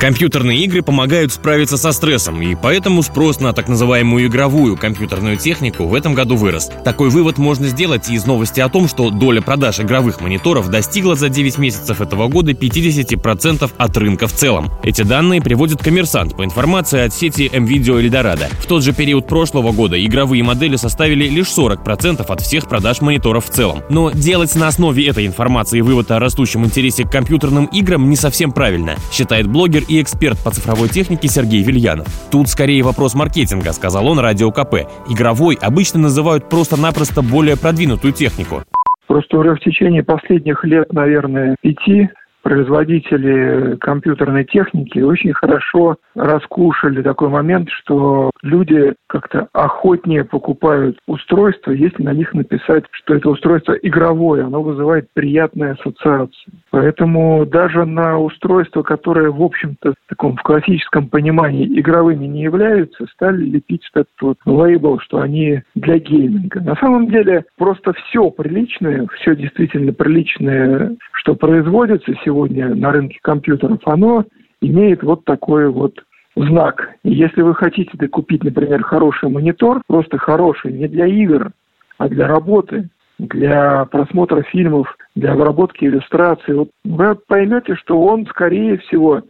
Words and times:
Компьютерные 0.00 0.58
игры 0.64 0.82
помогают 0.82 1.32
справиться 1.32 1.78
со 1.78 1.92
стрессом, 1.92 2.42
и 2.42 2.54
поэтому 2.54 3.02
спрос 3.02 3.40
на 3.40 3.52
так 3.52 3.68
называемую 3.68 4.26
игровую 4.26 4.76
компьютерную 4.76 5.36
технику 5.36 5.86
в 5.86 5.94
этом 5.94 6.14
году 6.14 6.36
вырос. 6.36 6.70
Такой 6.84 7.08
вывод 7.08 7.38
можно 7.38 7.68
сделать 7.68 8.10
из 8.10 8.26
новости 8.26 8.60
о 8.60 8.68
том, 8.68 8.88
что 8.88 9.10
доля 9.10 9.40
продаж 9.40 9.80
игровых 9.80 10.20
мониторов 10.20 10.68
достигла 10.68 11.14
за 11.14 11.28
9 11.28 11.58
месяцев 11.58 12.00
этого 12.00 12.28
года 12.28 12.52
50% 12.52 13.70
от 13.76 13.96
рынка 13.96 14.26
в 14.26 14.32
целом. 14.32 14.70
Эти 14.82 15.02
данные 15.02 15.40
приводит 15.40 15.82
коммерсант 15.82 16.36
по 16.36 16.44
информации 16.44 17.00
от 17.00 17.14
сети 17.14 17.48
MVideo 17.52 18.02
Eldorado. 18.02 18.52
В 18.60 18.66
тот 18.66 18.82
же 18.82 18.92
период 18.92 19.26
прошлого 19.26 19.72
года 19.72 20.02
игровые 20.04 20.42
модели 20.42 20.76
составили 20.76 21.28
лишь 21.28 21.48
40% 21.48 22.26
от 22.26 22.40
всех 22.40 22.68
продаж 22.68 23.00
мониторов 23.00 23.46
в 23.46 23.50
целом. 23.50 23.82
Но 23.88 24.10
делать 24.10 24.54
на 24.56 24.68
основе 24.68 25.06
этой 25.06 25.26
информации 25.26 25.80
вывод 25.80 26.10
о 26.10 26.18
растущем 26.18 26.64
интересе 26.64 27.04
к 27.04 27.10
компьютерным 27.10 27.66
играм 27.66 28.10
не 28.10 28.16
совсем 28.16 28.52
правильно, 28.52 28.96
считает 29.12 29.46
блогер 29.46 29.83
и 29.88 30.00
эксперт 30.00 30.38
по 30.44 30.50
цифровой 30.50 30.88
технике 30.88 31.28
Сергей 31.28 31.62
Вильянов. 31.62 32.06
Тут 32.30 32.48
скорее 32.48 32.82
вопрос 32.82 33.14
маркетинга, 33.14 33.72
сказал 33.72 34.06
он 34.06 34.18
радио 34.18 34.50
КП. 34.50 34.86
Игровой 35.08 35.58
обычно 35.60 36.00
называют 36.00 36.48
просто-напросто 36.48 37.22
более 37.22 37.56
продвинутую 37.56 38.12
технику. 38.12 38.62
Просто 39.06 39.38
уже 39.38 39.54
в 39.54 39.60
течение 39.60 40.02
последних 40.02 40.64
лет, 40.64 40.92
наверное, 40.92 41.56
пяти 41.60 42.08
производители 42.44 43.76
компьютерной 43.76 44.44
техники 44.44 44.98
очень 44.98 45.32
хорошо 45.32 45.96
раскушали 46.14 47.02
такой 47.02 47.30
момент, 47.30 47.70
что 47.70 48.30
люди 48.42 48.92
как-то 49.08 49.48
охотнее 49.52 50.24
покупают 50.24 50.98
устройства, 51.06 51.72
если 51.72 52.02
на 52.02 52.12
них 52.12 52.34
написать, 52.34 52.84
что 52.92 53.14
это 53.14 53.30
устройство 53.30 53.72
игровое, 53.72 54.44
оно 54.44 54.62
вызывает 54.62 55.08
приятные 55.14 55.72
ассоциации. 55.72 56.52
Поэтому 56.74 57.46
даже 57.46 57.84
на 57.84 58.18
устройства, 58.18 58.82
которые, 58.82 59.30
в 59.30 59.40
общем-то, 59.40 59.92
в 59.92 60.08
таком 60.08 60.36
в 60.36 60.42
классическом 60.42 61.06
понимании 61.06 61.68
игровыми 61.78 62.26
не 62.26 62.42
являются, 62.42 63.06
стали 63.12 63.44
лепить 63.44 63.88
этот 63.94 64.08
вот 64.20 64.38
лейбл, 64.44 64.98
что 64.98 65.20
они 65.20 65.62
для 65.76 66.00
гейминга. 66.00 66.60
На 66.62 66.74
самом 66.74 67.06
деле 67.06 67.44
просто 67.56 67.92
все 67.92 68.28
приличное, 68.28 69.06
все 69.20 69.36
действительно 69.36 69.92
приличное, 69.92 70.96
что 71.12 71.36
производится 71.36 72.12
сегодня 72.24 72.74
на 72.74 72.90
рынке 72.90 73.20
компьютеров, 73.22 73.78
оно 73.84 74.24
имеет 74.60 75.04
вот 75.04 75.24
такой 75.24 75.70
вот 75.70 75.94
знак. 76.34 76.90
Если 77.04 77.42
вы 77.42 77.54
хотите 77.54 78.08
купить, 78.08 78.42
например, 78.42 78.82
хороший 78.82 79.28
монитор, 79.28 79.80
просто 79.86 80.18
хороший, 80.18 80.72
не 80.72 80.88
для 80.88 81.06
игр, 81.06 81.52
а 81.98 82.08
для 82.08 82.26
работы, 82.26 82.88
для 83.18 83.84
просмотра 83.86 84.42
фильмов, 84.42 84.86
для 85.14 85.32
обработки 85.32 85.84
иллюстраций, 85.84 86.54
вот 86.54 86.70
вы 86.84 87.14
поймете, 87.14 87.74
что 87.76 88.00
он, 88.00 88.26
скорее 88.26 88.78
всего, 88.78 89.22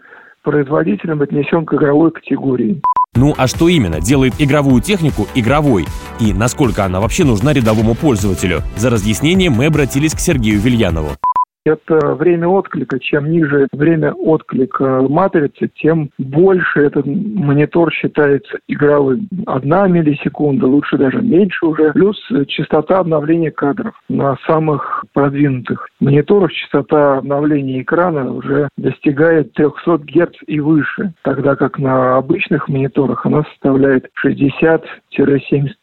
производителем 0.42 1.22
отнесен 1.22 1.64
к 1.66 1.74
игровой 1.74 2.12
категории. 2.12 2.80
Ну 3.16 3.32
а 3.36 3.46
что 3.46 3.68
именно 3.68 4.00
делает 4.00 4.34
игровую 4.38 4.82
технику 4.82 5.26
игровой? 5.34 5.86
И 6.20 6.32
насколько 6.32 6.84
она 6.84 7.00
вообще 7.00 7.24
нужна 7.24 7.52
рядовому 7.52 7.94
пользователю? 7.94 8.62
За 8.76 8.90
разъяснением 8.90 9.52
мы 9.52 9.66
обратились 9.66 10.14
к 10.14 10.18
Сергею 10.18 10.60
Вильянову 10.60 11.10
это 11.64 12.14
время 12.14 12.48
отклика. 12.48 12.98
Чем 13.00 13.30
ниже 13.30 13.68
время 13.72 14.12
отклика 14.12 15.00
матрицы, 15.08 15.70
тем 15.74 16.10
больше 16.18 16.80
этот 16.80 17.06
монитор 17.06 17.90
считается 17.92 18.58
игровым. 18.68 19.28
Одна 19.46 19.86
миллисекунда, 19.88 20.66
лучше 20.66 20.98
даже 20.98 21.22
меньше 21.22 21.64
уже. 21.66 21.92
Плюс 21.92 22.16
частота 22.48 22.98
обновления 22.98 23.50
кадров. 23.50 23.94
На 24.08 24.36
самых 24.46 25.04
продвинутых 25.14 25.88
мониторах 26.00 26.52
частота 26.52 27.18
обновления 27.18 27.80
экрана 27.80 28.32
уже 28.32 28.68
достигает 28.76 29.52
300 29.54 29.98
Гц 29.98 30.32
и 30.46 30.60
выше, 30.60 31.14
тогда 31.22 31.56
как 31.56 31.78
на 31.78 32.16
обычных 32.16 32.68
мониторах 32.68 33.24
она 33.24 33.44
составляет 33.44 34.10
60-75 34.24 34.82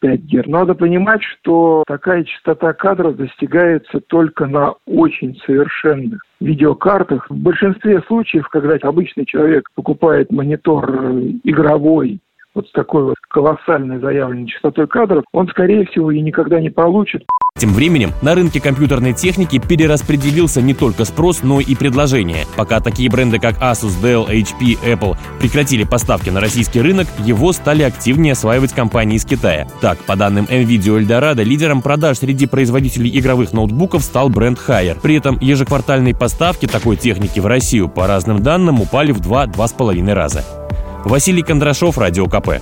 Гц. 0.01 0.47
Надо 0.47 0.75
понимать, 0.75 1.23
что 1.23 1.83
такая 1.88 2.23
частота 2.23 2.73
кадров 2.73 3.16
достигается 3.16 4.00
только 4.01 4.45
на 4.45 4.75
очень 4.85 5.35
совершенных 5.45 5.70
совершенных 5.71 6.21
видеокартах. 6.39 7.29
В 7.29 7.35
большинстве 7.35 8.01
случаев, 8.07 8.47
когда 8.49 8.75
обычный 8.81 9.25
человек 9.25 9.69
покупает 9.75 10.31
монитор 10.31 10.89
э, 10.89 11.31
игровой, 11.43 12.19
вот 12.53 12.67
с 12.67 12.71
такой 12.71 13.03
вот 13.03 13.15
колоссальной 13.31 14.00
заявленной 14.00 14.47
частотой 14.47 14.88
кадров, 14.88 15.24
он, 15.31 15.47
скорее 15.47 15.86
всего, 15.86 16.12
и 16.12 16.22
никогда 16.22 16.59
не 16.59 16.69
получит. 16.69 17.25
Тем 17.58 17.74
временем 17.74 18.12
на 18.22 18.34
рынке 18.34 18.62
компьютерной 18.62 19.14
техники 19.14 19.59
перераспределился 19.59 20.62
не 20.62 20.74
только 20.74 21.06
спрос, 21.06 21.44
но 21.44 21.59
и 21.59 21.75
предложение. 21.75 22.46
Пока 22.56 22.80
такие 22.80 23.09
бренды, 23.09 23.40
как 23.40 23.62
Asus, 23.62 24.02
Dell, 24.02 24.28
HP, 24.28 24.78
Apple 24.84 25.18
прекратили 25.40 25.84
поставки 25.84 26.30
на 26.30 26.40
российский 26.40 26.81
рынок, 26.81 27.08
его 27.19 27.52
стали 27.52 27.84
активнее 27.84 28.34
осваивать 28.34 28.74
компании 28.74 29.18
из 29.18 29.25
Китая. 29.25 29.68
Так, 29.81 30.00
по 30.00 30.16
данным 30.16 30.46
NVIDIA 30.46 30.98
Eldorado, 31.00 31.44
лидером 31.44 31.81
продаж 31.81 32.19
среди 32.19 32.48
производителей 32.48 33.19
игровых 33.19 33.53
ноутбуков 33.53 34.02
стал 34.03 34.30
бренд 34.30 34.58
Haier. 34.58 34.98
При 35.02 35.16
этом 35.16 35.38
ежеквартальные 35.40 36.16
поставки 36.16 36.68
такой 36.68 36.96
техники 36.96 37.40
в 37.40 37.46
Россию, 37.46 37.90
по 37.90 38.08
разным 38.08 38.42
данным, 38.42 38.81
упали 38.81 39.12
в 39.12 39.19
2-2,5 39.19 40.13
раза. 40.13 40.44
Василий 41.03 41.42
Кондрашов, 41.42 41.98
Радио 41.98 42.28
КП. 42.28 42.62